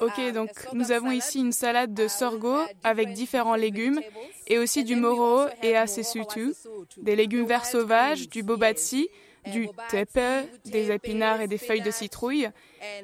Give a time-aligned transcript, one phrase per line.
[0.00, 4.00] Ok, donc nous avons ici une salade de sorgho avec différents légumes
[4.46, 6.54] et aussi du moro et asesutu,
[6.96, 9.08] des légumes verts sauvages, du bobatsi,
[9.52, 10.20] du tepe,
[10.64, 12.48] des épinards et des feuilles de citrouille.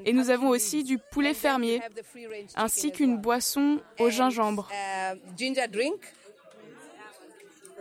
[0.04, 1.80] Et nous avons aussi du poulet fermier,
[2.54, 4.68] ainsi qu'une boisson au gingembre.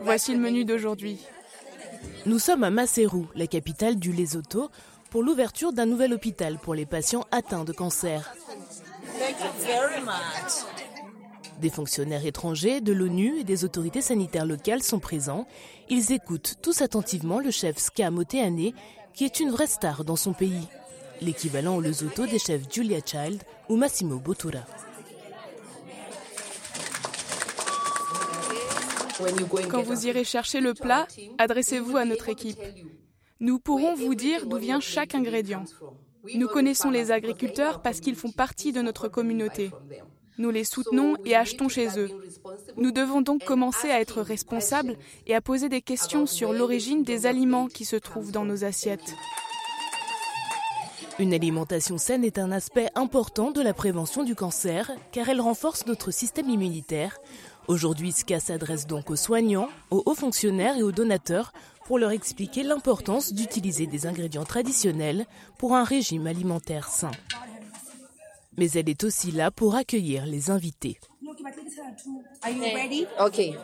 [0.00, 1.20] Voici le menu d'aujourd'hui.
[2.26, 4.70] Nous sommes à Maseru, la capitale du Lesotho,
[5.14, 8.34] pour l'ouverture d'un nouvel hôpital pour les patients atteints de cancer.
[11.60, 15.46] Des fonctionnaires étrangers, de l'ONU et des autorités sanitaires locales sont présents.
[15.88, 18.72] Ils écoutent tous attentivement le chef Ska Moteane,
[19.14, 20.66] qui est une vraie star dans son pays,
[21.20, 24.64] l'équivalent au Lesotho des chefs Julia Child ou Massimo Bottura.
[29.70, 31.06] Quand vous irez chercher le plat,
[31.38, 32.58] adressez-vous à notre équipe.
[33.40, 35.64] Nous pourrons vous dire d'où vient chaque ingrédient.
[36.34, 39.70] Nous connaissons les agriculteurs parce qu'ils font partie de notre communauté.
[40.38, 42.10] Nous les soutenons et achetons chez eux.
[42.76, 44.96] Nous devons donc commencer à être responsables
[45.26, 49.14] et à poser des questions sur l'origine des aliments qui se trouvent dans nos assiettes.
[51.20, 55.86] Une alimentation saine est un aspect important de la prévention du cancer car elle renforce
[55.86, 57.18] notre système immunitaire.
[57.68, 61.52] Aujourd'hui, SCA s'adresse donc aux soignants, aux hauts fonctionnaires et aux donateurs
[61.86, 65.26] pour leur expliquer l'importance d'utiliser des ingrédients traditionnels
[65.58, 67.10] pour un régime alimentaire sain
[68.56, 70.98] mais elle est aussi là pour accueillir les invités.
[72.42, 73.06] Are you ready?
[73.18, 73.56] Okay.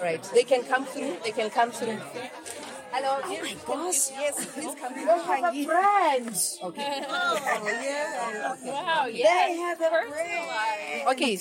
[0.00, 0.22] Right.
[0.34, 1.16] They can come through.
[1.24, 1.98] They can come through.
[2.96, 3.20] Hello.
[3.22, 4.10] Oh my boss.
[4.18, 5.04] Yes, please come through.
[5.04, 6.30] They have a friend.
[6.64, 7.02] Okay.
[7.10, 8.54] Oh, yeah.
[8.64, 9.48] Wow, yeah.
[9.48, 11.08] They have a friend.
[11.12, 11.38] Okay.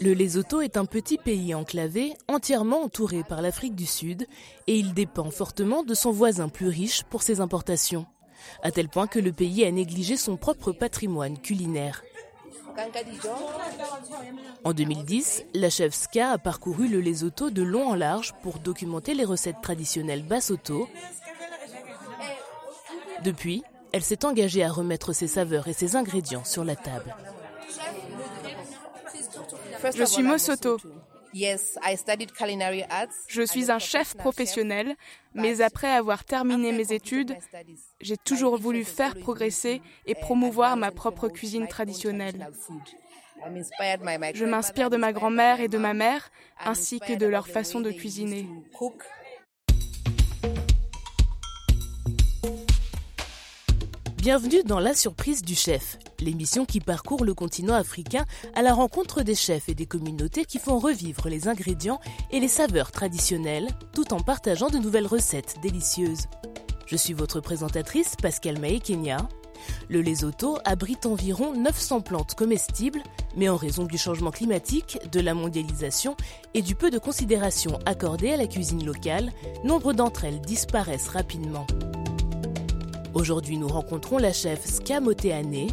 [0.00, 4.28] Le Lesotho est un petit pays enclavé, entièrement entouré par l'Afrique du Sud,
[4.68, 8.06] et il dépend fortement de son voisin plus riche pour ses importations
[8.62, 12.02] à tel point que le pays a négligé son propre patrimoine culinaire.
[14.64, 19.14] En 2010, la chef Ska a parcouru le Lesotho de long en large pour documenter
[19.14, 20.88] les recettes traditionnelles Basoto.
[23.24, 27.14] Depuis, elle s'est engagée à remettre ses saveurs et ses ingrédients sur la table.
[29.94, 30.78] Je suis Mosoto,
[33.28, 34.96] je suis un chef professionnel,
[35.34, 37.36] mais après avoir terminé mes études,
[38.00, 42.48] j'ai toujours voulu faire progresser et promouvoir ma propre cuisine traditionnelle.
[44.34, 46.30] Je m'inspire de ma grand-mère et de ma mère,
[46.64, 48.46] ainsi que de leur façon de cuisiner.
[54.18, 58.24] Bienvenue dans La Surprise du Chef, l'émission qui parcourt le continent africain
[58.56, 62.00] à la rencontre des chefs et des communautés qui font revivre les ingrédients
[62.32, 66.26] et les saveurs traditionnelles tout en partageant de nouvelles recettes délicieuses.
[66.86, 69.18] Je suis votre présentatrice Pascal Maé Kenya.
[69.88, 73.04] Le Lesotho abrite environ 900 plantes comestibles,
[73.36, 76.16] mais en raison du changement climatique, de la mondialisation
[76.54, 81.66] et du peu de considération accordée à la cuisine locale, nombre d'entre elles disparaissent rapidement.
[83.14, 85.68] Aujourd'hui, nous rencontrons la chef Ska Moteane.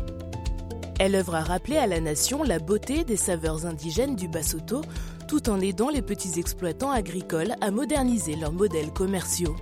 [0.99, 4.81] Elle œuvre à rappeler à la nation la beauté des saveurs indigènes du Basotho,
[5.27, 9.55] tout en aidant les petits exploitants agricoles à moderniser leurs modèles commerciaux.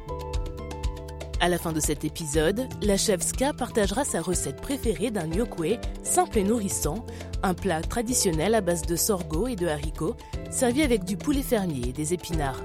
[1.39, 5.78] À la fin de cet épisode, la chef Ska partagera sa recette préférée d'un nyokwe
[6.03, 7.05] simple et nourrissant,
[7.41, 10.16] un plat traditionnel à base de sorgho et de haricots,
[10.51, 12.61] servi avec du poulet fermier et des épinards.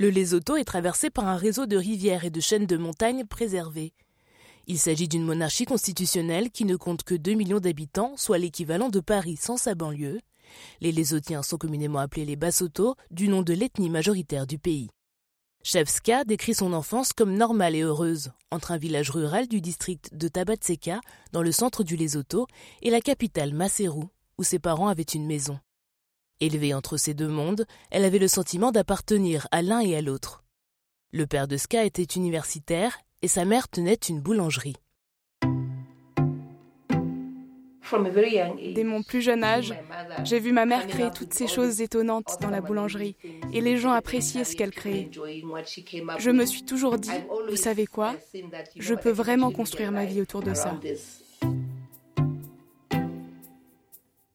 [0.00, 3.94] Le Lesotho est traversé par un réseau de rivières et de chaînes de montagnes préservées.
[4.68, 9.00] Il s'agit d'une monarchie constitutionnelle qui ne compte que 2 millions d'habitants, soit l'équivalent de
[9.00, 10.20] Paris sans sa banlieue.
[10.80, 14.88] Les Lésotiens sont communément appelés les Basotho, du nom de l'ethnie majoritaire du pays.
[15.64, 20.28] Chevska décrit son enfance comme normale et heureuse, entre un village rural du district de
[20.28, 21.00] Tabatseka,
[21.32, 22.46] dans le centre du Lesotho,
[22.82, 24.04] et la capitale Maseru,
[24.38, 25.58] où ses parents avaient une maison.
[26.40, 30.44] Élevée entre ces deux mondes, elle avait le sentiment d'appartenir à l'un et à l'autre.
[31.10, 34.76] Le père de Ska était universitaire et sa mère tenait une boulangerie.
[38.74, 39.74] Dès mon plus jeune âge,
[40.22, 43.16] j'ai vu ma mère créer toutes ces choses étonnantes dans la boulangerie
[43.52, 45.10] et les gens appréciaient ce qu'elle créait.
[46.18, 47.10] Je me suis toujours dit,
[47.48, 48.14] vous savez quoi,
[48.76, 50.78] je peux vraiment construire ma vie autour de ça.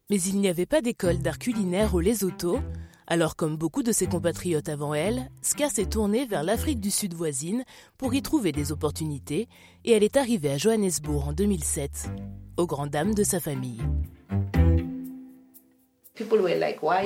[0.09, 2.59] Mais il n'y avait pas d'école d'art culinaire au Lesotho,
[3.07, 7.13] alors comme beaucoup de ses compatriotes avant elle, Ska s'est tournée vers l'Afrique du Sud
[7.13, 7.63] voisine
[7.97, 9.47] pour y trouver des opportunités
[9.85, 12.09] et elle est arrivée à Johannesburg en 2007,
[12.57, 13.81] aux grandes dames de sa famille.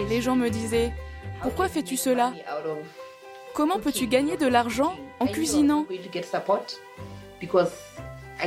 [0.09, 0.91] Les gens me disaient
[1.41, 2.33] Pourquoi fais-tu cela
[3.53, 5.85] Comment peux-tu gagner de l'argent en cuisinant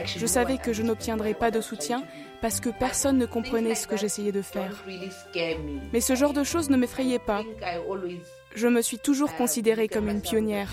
[0.04, 2.04] Je savais que je n'obtiendrais pas de soutien
[2.40, 4.84] parce que personne ne comprenait ce que j'essayais de faire.
[5.92, 7.42] Mais ce genre de choses ne m'effrayait pas.
[8.54, 10.70] Je me suis toujours considérée comme une pionnière.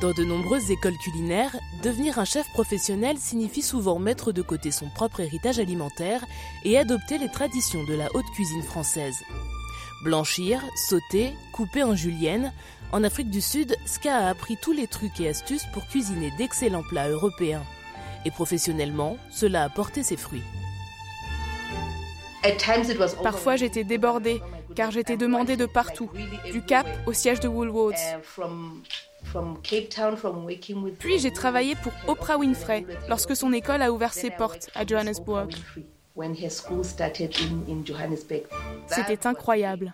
[0.00, 4.88] Dans de nombreuses écoles culinaires, devenir un chef professionnel signifie souvent mettre de côté son
[4.90, 6.24] propre héritage alimentaire
[6.64, 9.16] et adopter les traditions de la haute cuisine française.
[10.04, 12.52] Blanchir, sauter, couper en julienne,
[12.92, 16.84] en Afrique du Sud, Ska a appris tous les trucs et astuces pour cuisiner d'excellents
[16.88, 17.64] plats européens.
[18.24, 20.42] Et professionnellement, cela a porté ses fruits.
[23.22, 24.40] Parfois j'étais débordée,
[24.74, 26.10] car j'étais demandée de partout,
[26.52, 28.16] du Cap au siège de Woolworths.
[30.98, 35.50] Puis j'ai travaillé pour Oprah Winfrey lorsque son école a ouvert ses portes à Johannesburg.
[38.86, 39.92] C'était incroyable.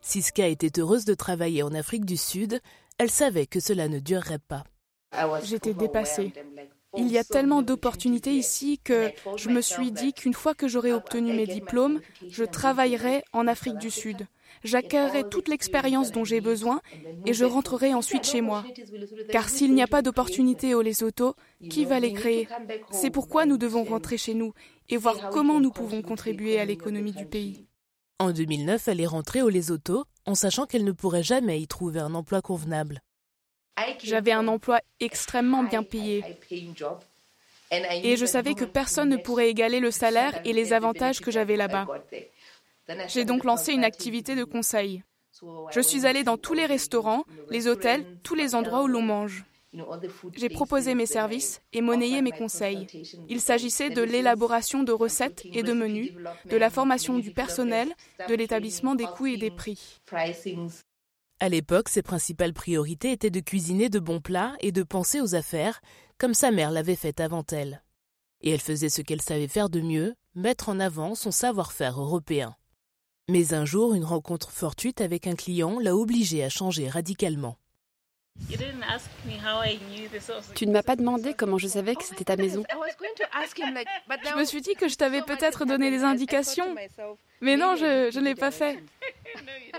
[0.00, 2.60] Siska était heureuse de travailler en Afrique du Sud.
[2.98, 4.64] Elle savait que cela ne durerait pas.
[5.42, 6.32] J'étais dépassée.
[6.96, 10.92] Il y a tellement d'opportunités ici que je me suis dit qu'une fois que j'aurai
[10.92, 14.26] obtenu mes diplômes, je travaillerai en Afrique du Sud.
[14.64, 16.80] J'acquerrai toute l'expérience dont j'ai besoin
[17.26, 18.64] et je rentrerai ensuite chez moi.
[19.30, 21.34] Car s'il n'y a pas d'opportunités au Lesotho,
[21.68, 22.48] qui va les créer?
[22.90, 24.52] C'est pourquoi nous devons rentrer chez nous
[24.88, 27.66] et voir comment nous pouvons contribuer à l'économie du pays.
[28.18, 32.00] En 2009, elle est rentrée au Lesotho en sachant qu'elle ne pourrait jamais y trouver
[32.00, 33.02] un emploi convenable.
[34.02, 36.24] J'avais un emploi extrêmement bien payé.
[37.70, 41.56] Et je savais que personne ne pourrait égaler le salaire et les avantages que j'avais
[41.56, 41.86] là-bas.
[43.08, 45.02] J'ai donc lancé une activité de conseil.
[45.70, 49.44] Je suis allée dans tous les restaurants, les hôtels, tous les endroits où l'on mange.
[50.34, 52.86] J'ai proposé mes services et monnayé mes conseils.
[53.28, 56.12] Il s'agissait de l'élaboration de recettes et de menus,
[56.46, 57.92] de la formation du personnel,
[58.28, 60.00] de l'établissement des coûts et des prix.
[61.38, 65.34] À l'époque, ses principales priorités étaient de cuisiner de bons plats et de penser aux
[65.34, 65.82] affaires,
[66.16, 67.82] comme sa mère l'avait fait avant elle.
[68.40, 72.56] Et elle faisait ce qu'elle savait faire de mieux, mettre en avant son savoir-faire européen.
[73.28, 77.58] Mais un jour, une rencontre fortuite avec un client l'a obligée à changer radicalement.
[80.54, 82.64] Tu ne m'as pas demandé comment je savais que c'était ta maison.
[82.70, 86.74] Je me suis dit que je t'avais peut-être donné des indications.
[87.40, 88.82] Mais non, je ne l'ai pas fait.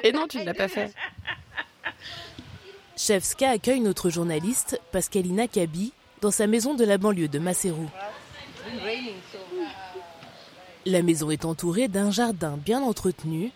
[0.03, 0.93] Et non, tu ne l'as pas fait.
[2.95, 7.85] Chefska accueille notre journaliste, Pascalina Kabi, dans sa maison de la banlieue de Maseru.
[10.85, 13.51] La maison est entourée d'un jardin bien entretenu,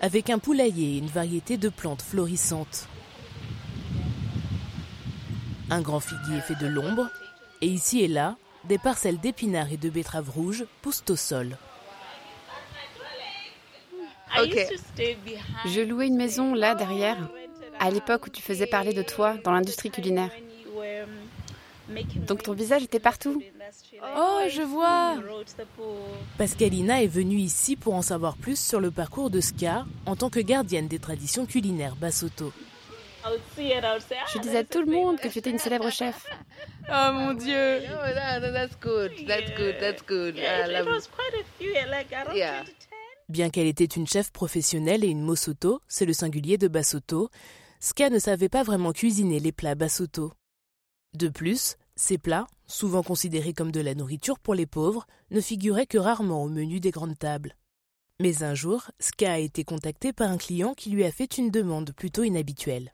[0.00, 2.86] avec un poulailler et une variété de plantes florissantes.
[5.70, 7.08] Un grand figuier fait de l'ombre,
[7.62, 11.56] et ici et là, des parcelles d'épinards et de betteraves rouges poussent au sol.
[15.66, 17.16] Je louais une maison là derrière,
[17.82, 20.30] à l'époque où tu faisais parler de toi dans l'industrie culinaire.
[22.28, 23.42] Donc ton visage était partout.
[24.16, 25.16] Oh, je vois.
[26.38, 30.30] Pascalina est venue ici pour en savoir plus sur le parcours de Ska en tant
[30.30, 32.52] que gardienne des traditions culinaires Basotho.
[33.24, 36.26] Je disais à tout le monde que tu étais une célèbre chef.
[36.88, 37.80] Oh mon Dieu.
[43.28, 47.28] Bien qu'elle était une chef professionnelle et une mosoto, c'est le singulier de Basotho,
[47.84, 50.30] Ska ne savait pas vraiment cuisiner les plats Basotho.
[51.14, 55.86] De plus, ces plats, souvent considérés comme de la nourriture pour les pauvres, ne figuraient
[55.86, 57.56] que rarement au menu des grandes tables.
[58.20, 61.50] Mais un jour, Ska a été contacté par un client qui lui a fait une
[61.50, 62.92] demande plutôt inhabituelle.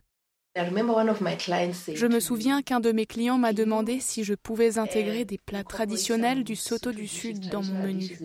[0.57, 5.65] Je me souviens qu'un de mes clients m'a demandé si je pouvais intégrer des plats
[5.65, 8.19] traditionnels du Soto du Sud dans mon menu.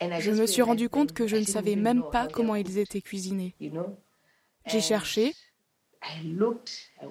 [0.00, 3.54] Je me suis rendu compte que je ne savais même pas comment ils étaient cuisinés.
[4.66, 5.34] J'ai cherché,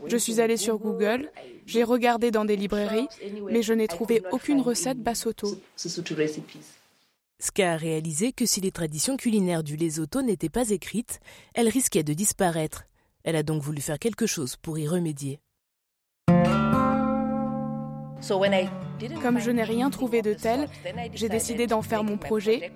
[0.08, 1.32] je suis allée sur Google,
[1.66, 3.08] j'ai regardé dans des librairies,
[3.50, 5.58] mais je n'ai trouvé aucune recette Basotho.
[7.40, 11.20] Ska a réalisé que si les traditions culinaires du Lesotho n'étaient pas écrites,
[11.54, 12.86] elles risquaient de disparaître.
[13.24, 15.40] Elle a donc voulu faire quelque chose pour y remédier.
[19.22, 20.68] Comme je n'ai rien trouvé de tel,
[21.14, 22.72] j'ai décidé d'en faire mon projet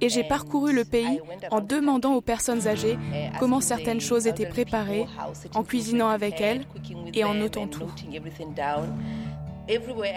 [0.00, 2.98] et j'ai parcouru le pays en demandant aux personnes âgées
[3.38, 5.06] comment certaines choses étaient préparées,
[5.54, 6.66] en cuisinant avec elles
[7.14, 7.86] et en notant tout.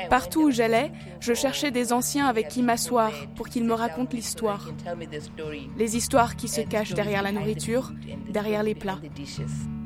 [0.10, 4.70] Partout où j'allais, je cherchais des anciens avec qui m'asseoir pour qu'ils me racontent l'histoire.
[5.78, 7.92] Les histoires qui se cachent derrière la nourriture,
[8.30, 9.00] derrière les plats.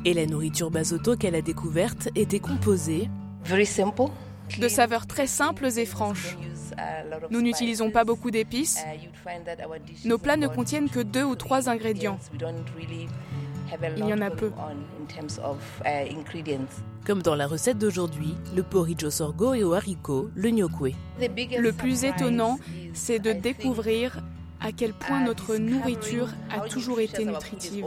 [0.06, 3.10] Et la nourriture basoto qu'elle a découverte était composée
[4.60, 6.38] de saveurs très simples et franches.
[7.29, 8.84] Nous n'utilisons pas beaucoup d'épices.
[10.03, 12.20] Nos plats ne contiennent que deux ou trois ingrédients.
[13.98, 14.51] Il y en a peu.
[17.05, 20.96] Comme dans la recette d'aujourd'hui, le porridge au sorgho et au haricot, le gnocque.
[21.20, 22.60] Le plus étonnant,
[22.94, 24.20] c'est de découvrir
[24.62, 27.86] à quel point notre nourriture a toujours été nutritive.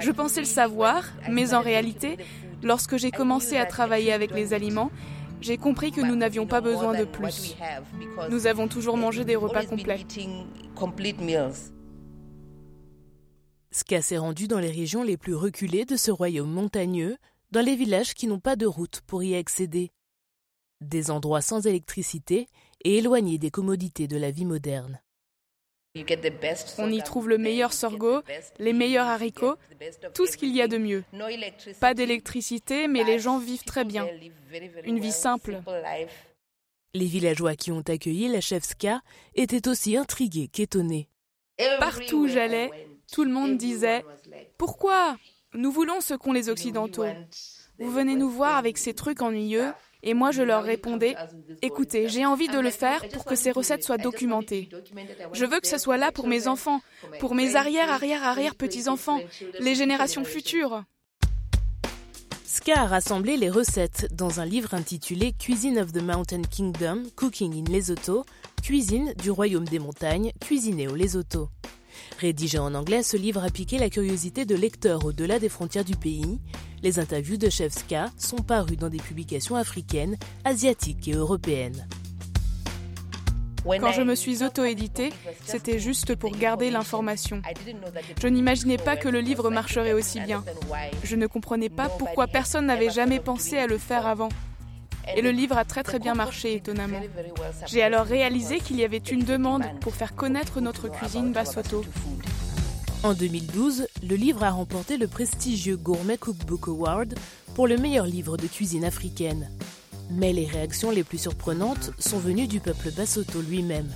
[0.00, 2.18] Je pensais le savoir, mais en réalité,
[2.62, 4.90] lorsque j'ai commencé à travailler avec les aliments,
[5.40, 7.56] j'ai compris que nous n'avions pas besoin de plus.
[8.30, 10.06] Nous avons toujours mangé des repas complets.
[13.72, 17.16] Ska s'est rendu dans les régions les plus reculées de ce royaume montagneux,
[17.52, 19.90] dans les villages qui n'ont pas de route pour y accéder.
[20.80, 22.48] Des endroits sans électricité
[22.84, 25.00] et éloignés des commodités de la vie moderne.
[26.78, 28.22] On y trouve le meilleur sorgho,
[28.58, 29.56] les meilleurs haricots,
[30.14, 31.04] tout ce qu'il y a de mieux.
[31.80, 34.08] Pas d'électricité, mais les gens vivent très bien.
[34.84, 35.60] Une vie simple.
[36.94, 39.00] Les villageois qui ont accueilli la chef Ska
[39.34, 41.08] étaient aussi intrigués qu'étonnés.
[41.78, 42.70] Partout où j'allais,
[43.12, 44.04] tout le monde disait
[44.58, 45.16] Pourquoi
[45.54, 47.06] Nous voulons ce qu'ont les Occidentaux.
[47.78, 49.72] Vous venez nous voir avec ces trucs ennuyeux.
[50.02, 51.16] Et moi, je leur répondais
[51.62, 54.68] Écoutez, j'ai envie de le faire pour que ces recettes soient documentées.
[55.32, 56.80] Je veux que ce soit là pour mes enfants,
[57.18, 59.20] pour mes arrière, arrière, arrière petits-enfants,
[59.58, 60.84] les générations futures.
[62.44, 67.54] Ska a rassemblé les recettes dans un livre intitulé Cuisine of the Mountain Kingdom, Cooking
[67.54, 68.24] in Lesotho,
[68.60, 71.48] Cuisine du Royaume des Montagnes, cuisiné au Lesotho.
[72.18, 75.96] Rédigé en anglais, ce livre a piqué la curiosité de lecteurs au-delà des frontières du
[75.96, 76.38] pays.
[76.82, 81.86] Les interviews de Chef Ska sont parues dans des publications africaines, asiatiques et européennes.
[83.64, 85.12] Quand je me suis auto-édité,
[85.44, 87.42] c'était juste pour garder l'information.
[88.20, 90.44] Je n'imaginais pas que le livre marcherait aussi bien.
[91.04, 94.30] Je ne comprenais pas pourquoi personne n'avait jamais pensé à le faire avant.
[95.16, 97.00] Et le livre a très très bien marché, étonnamment.
[97.66, 101.84] J'ai alors réalisé qu'il y avait une demande pour faire connaître notre cuisine Basotho.
[103.02, 107.14] En 2012, le livre a remporté le prestigieux Gourmet Cookbook Award
[107.54, 109.50] pour le meilleur livre de cuisine africaine.
[110.10, 113.88] Mais les réactions les plus surprenantes sont venues du peuple Basotho lui-même.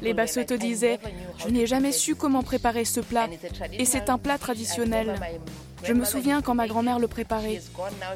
[0.00, 0.98] Les Basotho disaient
[1.38, 3.28] Je n'ai jamais su comment préparer ce plat,
[3.72, 5.14] et c'est un plat traditionnel.
[5.84, 7.60] Je me souviens quand ma grand-mère le préparait.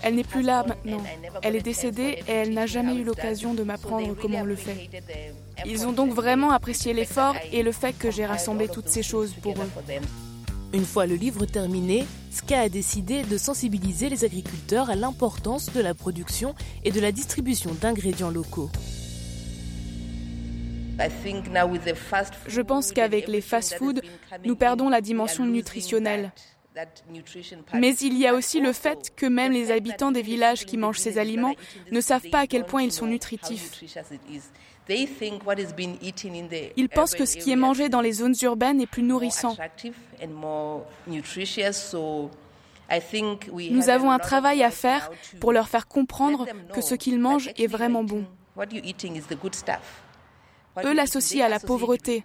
[0.02, 1.02] Elle n'est plus là maintenant.
[1.42, 4.88] Elle est décédée et elle n'a jamais eu l'occasion de m'apprendre comment on le fait.
[5.66, 9.34] Ils ont donc vraiment apprécié l'effort et le fait que j'ai rassemblé toutes ces choses
[9.34, 10.00] pour eux.
[10.74, 15.80] Une fois le livre terminé, Ska a décidé de sensibiliser les agriculteurs à l'importance de
[15.80, 18.70] la production et de la distribution d'ingrédients locaux.
[22.46, 24.00] Je pense qu'avec les fast-foods,
[24.44, 26.32] nous perdons la dimension nutritionnelle.
[27.74, 30.98] Mais il y a aussi le fait que même les habitants des villages qui mangent
[30.98, 31.54] ces aliments
[31.90, 33.82] ne savent pas à quel point ils sont nutritifs.
[34.88, 39.56] Ils pensent que ce qui est mangé dans les zones urbaines est plus nourrissant.
[43.70, 47.66] Nous avons un travail à faire pour leur faire comprendre que ce qu'ils mangent est
[47.66, 48.24] vraiment bon.
[50.84, 52.22] Eux l'associent à la pauvreté.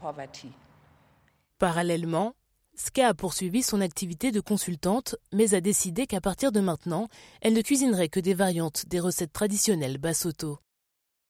[1.60, 2.34] Parallèlement,
[2.76, 7.08] Ska a poursuivi son activité de consultante, mais a décidé qu'à partir de maintenant,
[7.42, 10.58] elle ne cuisinerait que des variantes des recettes traditionnelles Basotho.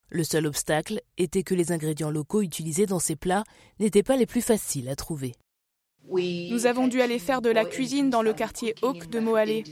[0.09, 3.43] Le seul obstacle était que les ingrédients locaux utilisés dans ces plats
[3.79, 5.33] n'étaient pas les plus faciles à trouver.
[6.09, 9.63] Nous avons dû aller faire de la cuisine dans le quartier Oak de Moale.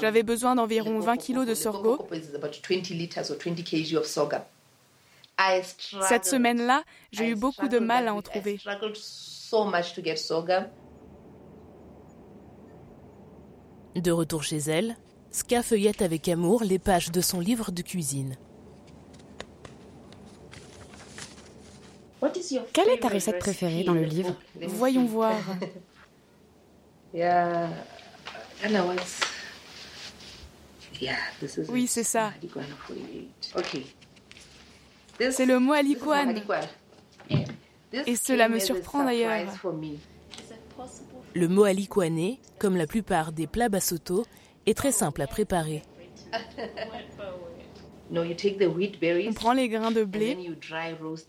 [0.00, 2.06] J'avais besoin d'environ 20 kilos de sorgho.
[6.08, 8.60] Cette semaine-là, j'ai eu beaucoup de mal à en trouver.
[13.94, 14.96] De retour chez elle,
[15.32, 18.36] Ska feuillette avec amour les pages de son livre de cuisine.
[22.72, 24.36] Quelle est ta recette préférée dans le livre?
[24.54, 25.34] Voyons voir.
[31.68, 32.32] Oui, c'est ça.
[35.30, 36.40] C'est le mot alikwan.
[38.06, 39.46] Et cela me surprend d'ailleurs.
[41.34, 44.24] Le mot alikwané, comme la plupart des plats basotho,
[44.66, 45.82] est très simple à préparer.
[48.12, 50.36] On prend les grains de blé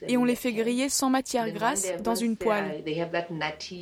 [0.07, 2.83] et on les fait griller sans matière grasse dans une poêle.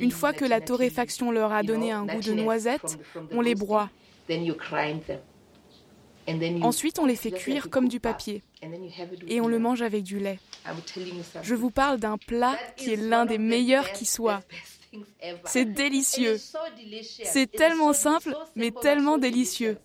[0.00, 2.98] Une fois que la torréfaction leur a donné un goût de noisette,
[3.32, 3.90] on les broie.
[6.62, 8.42] Ensuite, on les fait cuire comme du papier.
[9.26, 10.38] Et on le mange avec du lait.
[11.42, 14.40] Je vous parle d'un plat qui est l'un des meilleurs qui soit.
[15.44, 16.38] C'est délicieux.
[17.24, 19.78] C'est tellement simple, mais tellement délicieux.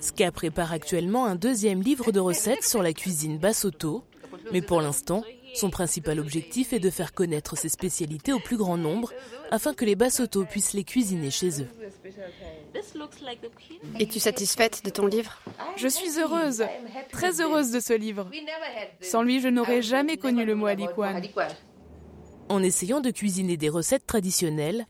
[0.00, 4.04] Ska prépare actuellement un deuxième livre de recettes sur la cuisine Basoto,
[4.52, 5.22] mais pour l'instant,
[5.56, 9.12] son principal objectif est de faire connaître ses spécialités au plus grand nombre
[9.50, 11.68] afin que les Basoto puissent les cuisiner chez eux.
[13.98, 15.40] Es-tu satisfaite de ton livre?
[15.76, 16.64] Je suis heureuse,
[17.10, 18.30] très heureuse de ce livre.
[19.00, 21.22] Sans lui, je n'aurais jamais connu le mot alikwan.
[22.48, 24.86] En essayant de cuisiner des recettes traditionnelles,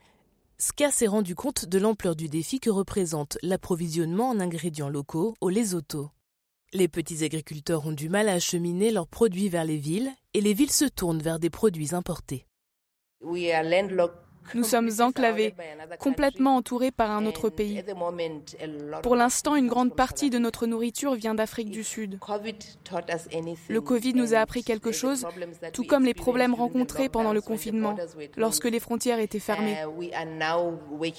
[0.58, 5.50] Ska s'est rendu compte de l'ampleur du défi que représente l'approvisionnement en ingrédients locaux au
[5.50, 6.10] Lesotho.
[6.72, 10.52] Les petits agriculteurs ont du mal à acheminer leurs produits vers les villes et les
[10.52, 12.46] villes se tournent vers des produits importés.
[14.54, 15.54] Nous sommes enclavés,
[15.98, 17.82] complètement entourés par un autre pays.
[19.02, 22.18] Pour l'instant, une grande partie de notre nourriture vient d'Afrique du Sud.
[23.68, 25.26] Le Covid nous a appris quelque chose,
[25.72, 27.96] tout comme les problèmes rencontrés pendant le confinement,
[28.36, 29.76] lorsque les frontières étaient fermées.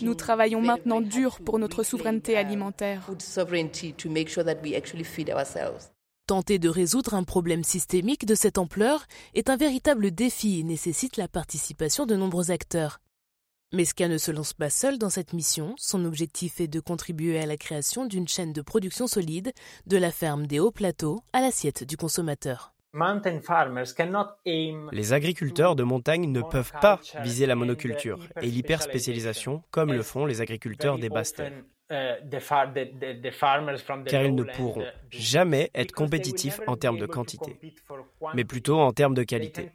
[0.02, 3.10] Nous travaillons maintenant dur pour notre souveraineté alimentaire.
[6.28, 11.16] Tenter de résoudre un problème systémique de cette ampleur est un véritable défi et nécessite
[11.16, 13.00] la participation de nombreux acteurs.
[13.74, 15.76] Mais Ska ne se lance pas seul dans cette mission.
[15.78, 19.52] Son objectif est de contribuer à la création d'une chaîne de production solide,
[19.88, 22.74] de la ferme des hauts plateaux à l'assiette du consommateur.
[24.94, 30.26] Les agriculteurs de montagne ne peuvent pas viser la monoculture et l'hyperspécialisation comme le font
[30.26, 31.62] les agriculteurs des basses terres.
[31.90, 32.20] Car
[34.24, 37.60] ils ne pourront jamais être compétitifs en termes de quantité,
[38.34, 39.70] mais plutôt en termes de qualité.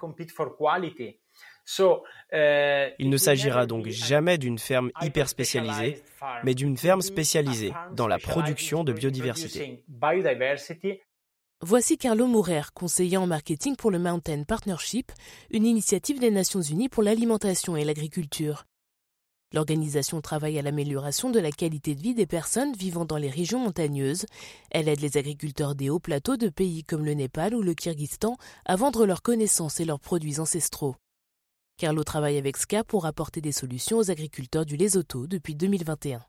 [2.32, 6.02] Euh, Il ne s'agira donc jamais d'une ferme hyper spécialisée,
[6.44, 9.84] mais d'une ferme spécialisée dans la production de biodiversité.
[11.64, 15.12] Voici Carlo Mourer, conseiller en marketing pour le Mountain Partnership,
[15.50, 18.64] une initiative des Nations Unies pour l'alimentation et l'agriculture.
[19.52, 23.60] L'organisation travaille à l'amélioration de la qualité de vie des personnes vivant dans les régions
[23.60, 24.26] montagneuses.
[24.70, 28.36] Elle aide les agriculteurs des hauts plateaux de pays comme le Népal ou le Kyrgyzstan
[28.64, 30.96] à vendre leurs connaissances et leurs produits ancestraux.
[31.76, 36.24] Carlo travaille avec SCA pour apporter des solutions aux agriculteurs du Lesotho depuis 2021.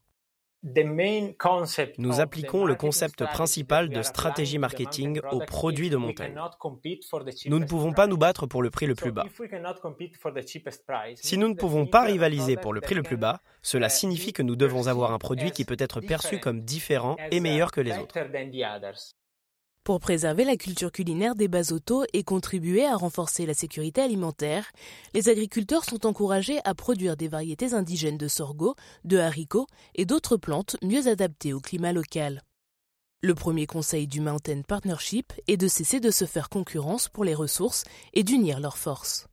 [1.98, 6.39] Nous appliquons le concept principal de stratégie marketing aux produits de montagne.
[7.48, 9.26] Nous ne pouvons pas nous battre pour le prix le plus bas.
[11.15, 14.41] Si nous ne pouvons pas rivaliser pour le prix le plus bas, cela signifie que
[14.41, 17.98] nous devons avoir un produit qui peut être perçu comme différent et meilleur que les
[17.98, 18.18] autres.
[19.84, 24.72] Pour préserver la culture culinaire des Basoto et contribuer à renforcer la sécurité alimentaire,
[25.13, 30.38] les agriculteurs sont encouragés à produire des variétés indigènes de sorgho, de haricots et d'autres
[30.38, 32.43] plantes mieux adaptées au climat local.
[33.22, 37.36] Le premier conseil du Mountain Partnership est de cesser de se faire concurrence pour les
[37.36, 39.28] ressources et d'unir leurs forces.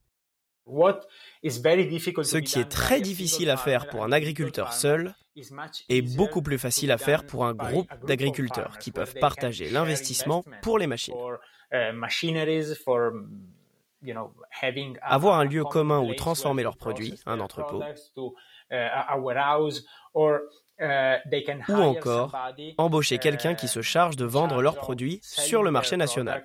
[1.45, 5.15] Ce qui est très difficile à faire pour un agriculteur seul
[5.89, 10.79] est beaucoup plus facile à faire pour un groupe d'agriculteurs qui peuvent partager l'investissement pour
[10.79, 11.15] les machines.
[15.03, 17.83] Avoir un lieu commun où transformer leurs produits, un entrepôt,
[21.69, 22.37] ou encore
[22.79, 26.45] embaucher quelqu'un qui se charge de vendre leurs produits sur le marché national.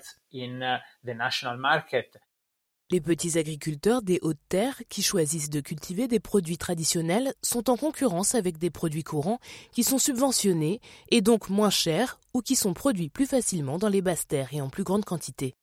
[2.92, 7.78] Les petits agriculteurs des hautes terres qui choisissent de cultiver des produits traditionnels sont en
[7.78, 9.40] concurrence avec des produits courants
[9.72, 14.04] qui sont subventionnés et donc moins chers ou qui sont produits plus facilement dans les
[14.04, 15.56] basses terres et en plus grande quantité.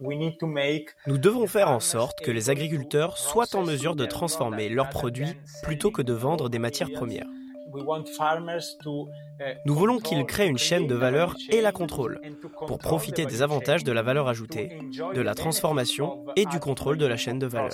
[0.00, 5.32] Nous devons faire en sorte que les agriculteurs soient en mesure de transformer leurs produits
[5.62, 7.28] plutôt que de vendre des matières premières.
[9.64, 12.20] Nous voulons qu'ils créent une chaîne de valeur et la contrôlent
[12.66, 14.78] pour profiter des avantages de la valeur ajoutée,
[15.14, 17.70] de la transformation et du contrôle de la chaîne de valeur.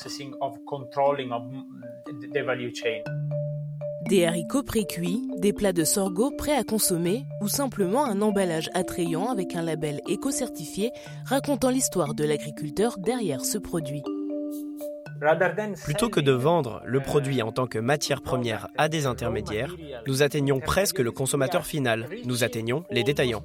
[4.09, 9.29] Des haricots pré-cuits, des plats de sorgho prêts à consommer ou simplement un emballage attrayant
[9.31, 10.93] avec un label éco-certifié
[11.25, 14.05] racontant l'histoire de l'agriculteur derrière ce produit.
[15.85, 19.75] Plutôt que de vendre le produit en tant que matière première à des intermédiaires,
[20.07, 23.43] nous atteignons presque le consommateur final, nous atteignons les détaillants.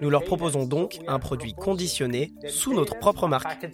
[0.00, 3.66] Nous leur proposons donc un produit conditionné sous notre propre marque.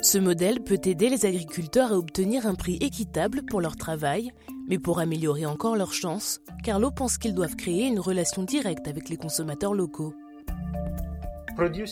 [0.00, 4.30] Ce modèle peut aider les agriculteurs à obtenir un prix équitable pour leur travail,
[4.68, 9.08] mais pour améliorer encore leurs chances, Carlo pense qu'ils doivent créer une relation directe avec
[9.08, 10.14] les consommateurs locaux.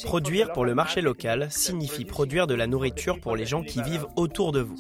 [0.05, 4.07] Produire pour le marché local signifie produire de la nourriture pour les gens qui vivent
[4.15, 4.77] autour de vous.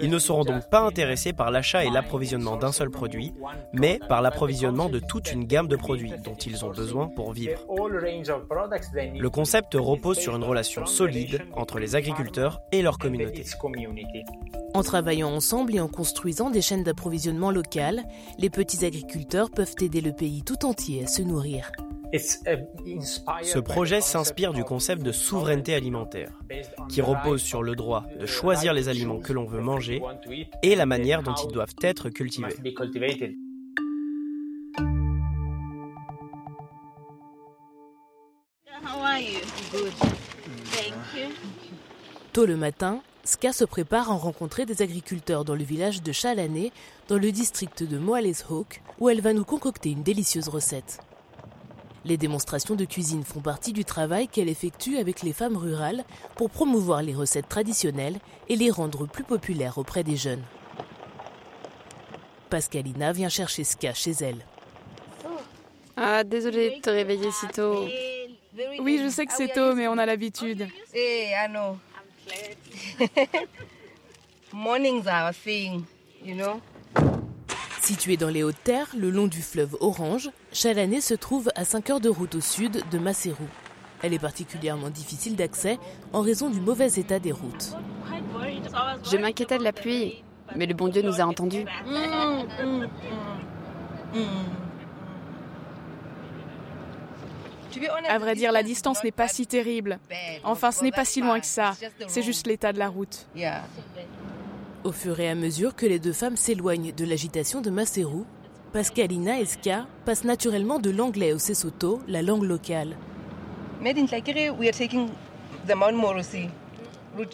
[0.00, 3.32] Ils ne seront donc pas intéressés par l'achat et l'approvisionnement d'un seul produit,
[3.72, 7.64] mais par l'approvisionnement de toute une gamme de produits dont ils ont besoin pour vivre.
[9.18, 13.44] Le concept repose sur une relation solide entre les agriculteurs et leur communauté.
[14.74, 18.04] En travaillant ensemble et en construisant des chaînes d'approvisionnement locales,
[18.38, 21.72] les petits agriculteurs peuvent aider le pays tout entier à se nourrir.
[22.12, 26.32] Ce projet s'inspire du concept de souveraineté alimentaire,
[26.88, 30.00] qui repose sur le droit de choisir les aliments que l'on veut manger
[30.62, 32.56] et la manière dont ils doivent être cultivés.
[42.32, 46.72] Tôt le matin, Ska se prépare à rencontrer des agriculteurs dans le village de Chalané,
[47.08, 51.00] dans le district de Moales Hawk, où elle va nous concocter une délicieuse recette.
[52.04, 56.04] Les démonstrations de cuisine font partie du travail qu'elle effectue avec les femmes rurales
[56.36, 60.42] pour promouvoir les recettes traditionnelles et les rendre plus populaires auprès des jeunes.
[62.50, 64.44] Pascalina vient chercher Ska chez elle.
[65.96, 67.86] Ah, désolée de te réveiller si tôt.
[68.80, 70.68] Oui, je sais que c'est tôt, mais on a l'habitude.
[74.52, 75.84] Mornings are a thing,
[76.24, 76.60] you know?
[77.82, 82.00] Située dans les Hautes-Terres, le long du fleuve Orange, Chalané se trouve à 5 heures
[82.00, 83.46] de route au sud de Maseru.
[84.02, 85.78] Elle est particulièrement difficile d'accès
[86.12, 87.76] en raison du mauvais état des routes.
[89.10, 90.22] Je m'inquiétais de la pluie,
[90.56, 91.64] mais le bon Dieu nous a entendus.
[98.08, 99.98] À vrai dire, la distance n'est pas si terrible.
[100.44, 101.72] Enfin, ce n'est pas si loin que ça.
[102.06, 103.26] C'est juste l'état de la route.
[104.84, 108.24] Au fur et à mesure que les deux femmes s'éloignent de l'agitation de Maseru,
[108.72, 112.96] Pascalina et Ska passent naturellement de l'anglais au Sesotho, la langue locale.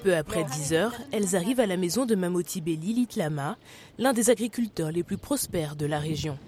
[0.02, 3.56] Peu après 10 heures, elles arrivent à la maison de Mamotibé Lilith Lama,
[3.98, 6.38] l'un des agriculteurs les plus prospères de la région.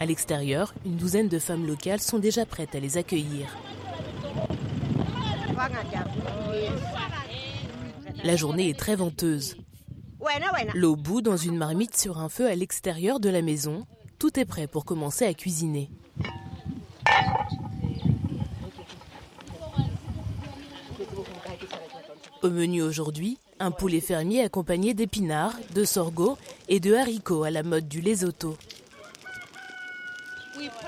[0.00, 3.46] À l'extérieur, une douzaine de femmes locales sont déjà prêtes à les accueillir.
[8.24, 9.56] La journée est très venteuse.
[10.74, 13.86] L'eau bout dans une marmite sur un feu à l'extérieur de la maison.
[14.18, 15.90] Tout est prêt pour commencer à cuisiner.
[22.42, 26.36] Au menu aujourd'hui, un poulet fermier accompagné d'épinards, de sorgho
[26.68, 28.56] et de haricots à la mode du Lesotho.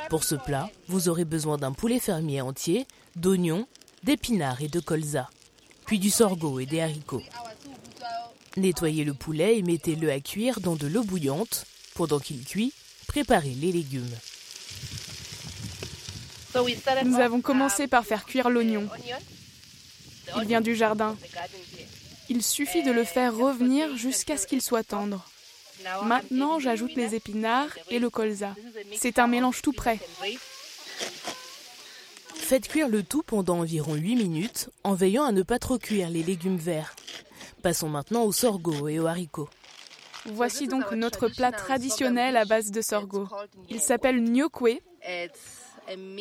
[0.08, 3.66] Pour ce plat, vous aurez besoin d'un poulet fermier entier, d'oignons,
[4.04, 5.28] d'épinards et de colza,
[5.86, 7.22] puis du sorgho et des haricots.
[8.56, 11.64] Nettoyez le poulet et mettez-le à cuire dans de l'eau bouillante.
[11.94, 12.72] Pendant qu'il cuit,
[13.06, 14.16] préparez les légumes.
[17.04, 18.88] Nous avons commencé par faire cuire l'oignon.
[20.36, 21.16] Il vient du jardin.
[22.28, 25.28] Il suffit de le faire revenir jusqu'à ce qu'il soit tendre.
[26.04, 28.54] Maintenant, j'ajoute les épinards et le colza.
[28.96, 29.98] C'est un mélange tout prêt.
[32.34, 36.10] Faites cuire le tout pendant environ 8 minutes en veillant à ne pas trop cuire
[36.10, 36.96] les légumes verts.
[37.62, 39.48] Passons maintenant au sorgho et aux haricots.
[40.26, 43.28] Voici donc notre plat traditionnel à base de sorgho.
[43.68, 44.80] Il s'appelle nyokwe.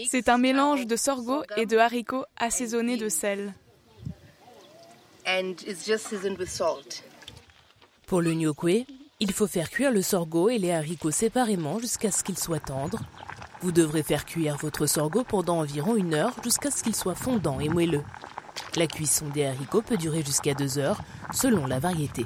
[0.09, 3.53] C'est un mélange de sorgho et de haricots assaisonnés de sel.
[8.05, 8.85] Pour le nyokwe,
[9.19, 13.01] il faut faire cuire le sorgho et les haricots séparément jusqu'à ce qu'ils soient tendres.
[13.61, 17.59] Vous devrez faire cuire votre sorgho pendant environ une heure jusqu'à ce qu'il soit fondant
[17.59, 18.03] et moelleux.
[18.75, 21.01] La cuisson des haricots peut durer jusqu'à deux heures
[21.33, 22.25] selon la variété.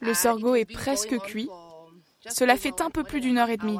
[0.00, 1.48] Le sorgho est presque cuit.
[2.28, 3.78] Cela fait un peu plus d'une heure et demie.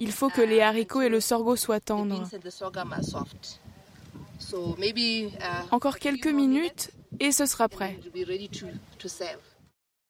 [0.00, 2.28] Il faut que les haricots et le sorgho soient tendres.
[5.70, 7.98] Encore quelques minutes et ce sera prêt.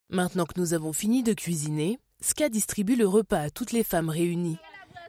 [0.09, 4.09] Maintenant que nous avons fini de cuisiner, Ska distribue le repas à toutes les femmes
[4.09, 4.59] réunies.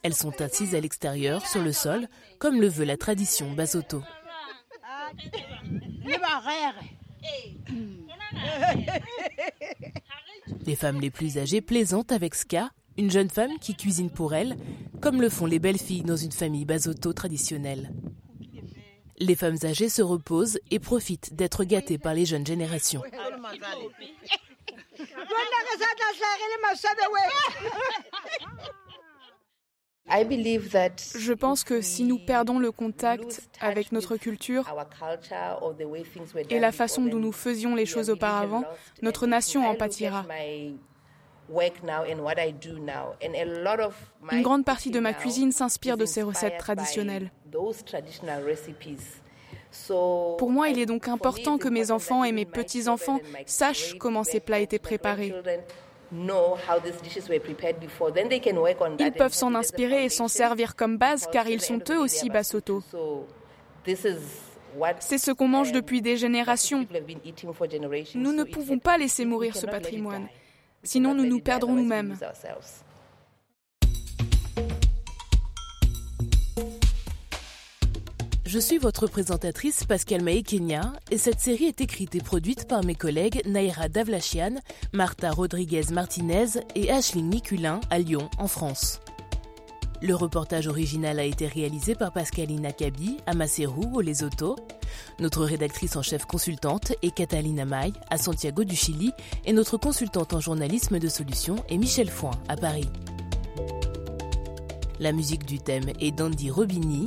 [0.08, 2.08] Elles sont assises à l'extérieur, sur le sol,
[2.40, 4.02] comme le veut la tradition Basoto.
[10.66, 14.56] Les femmes les plus âgées plaisantent avec Ska, une jeune femme qui cuisine pour elles,
[15.02, 17.92] comme le font les belles filles dans une famille Basoto traditionnelle.
[19.18, 23.04] Les femmes âgées se reposent et profitent d'être gâtées par les jeunes générations.
[30.10, 34.64] Je pense que si nous perdons le contact avec notre culture
[36.50, 38.64] et la façon dont nous faisions les choses auparavant,
[39.02, 40.26] notre nation en pâtira.
[44.32, 47.32] Une grande partie de ma cuisine s'inspire de ces recettes traditionnelles.
[50.38, 54.40] Pour moi, il est donc important que mes enfants et mes petits-enfants sachent comment ces
[54.40, 55.34] plats étaient préparés.
[59.00, 62.84] Ils peuvent s'en inspirer et s'en servir comme base car ils sont eux aussi Basoto.
[65.00, 66.86] C'est ce qu'on mange depuis des générations.
[68.16, 70.28] Nous ne pouvons pas laisser mourir ce patrimoine,
[70.84, 72.16] sinon nous nous perdrons nous-mêmes.
[78.58, 82.96] Je suis votre présentatrice Pascal Kenya et cette série est écrite et produite par mes
[82.96, 84.56] collègues Naira Davlachian,
[84.94, 89.00] Martha Rodriguez Martinez et Ashley Niculin à Lyon, en France.
[90.02, 92.68] Le reportage original a été réalisé par Pascaline
[93.28, 94.56] à Maseru, au Lesotho.
[95.20, 99.12] Notre rédactrice en chef consultante est Catalina May à Santiago du Chili
[99.46, 102.90] et notre consultante en journalisme de solutions est Michel Foin à Paris.
[105.00, 107.06] La musique du thème est d'Andy Robini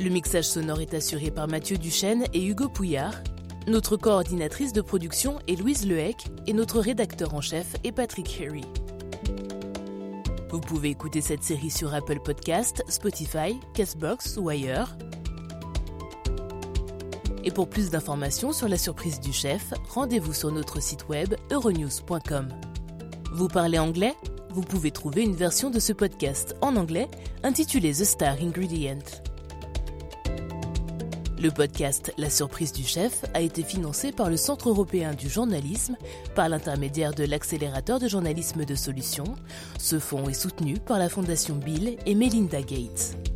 [0.00, 3.16] le mixage sonore est assuré par Mathieu Duchesne et Hugo Pouillard.
[3.66, 8.64] Notre coordinatrice de production est Louise Lehec et notre rédacteur en chef est Patrick Harry.
[10.50, 14.96] Vous pouvez écouter cette série sur Apple Podcast, Spotify, Castbox ou ailleurs.
[17.44, 22.48] Et pour plus d'informations sur la surprise du chef, rendez-vous sur notre site web euronews.com.
[23.32, 24.14] Vous parlez anglais?
[24.50, 27.08] Vous pouvez trouver une version de ce podcast en anglais
[27.44, 28.98] intitulé The Star Ingredient.
[31.42, 35.96] Le podcast La surprise du chef a été financé par le Centre européen du journalisme
[36.34, 39.36] par l'intermédiaire de l'accélérateur de journalisme de solutions.
[39.78, 43.29] Ce fonds est soutenu par la Fondation Bill et Melinda Gates.